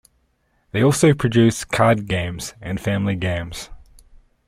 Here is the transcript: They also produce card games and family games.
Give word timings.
They 0.71 0.83
also 0.83 1.13
produce 1.13 1.63
card 1.63 2.07
games 2.07 2.55
and 2.59 2.81
family 2.81 3.13
games. 3.13 3.69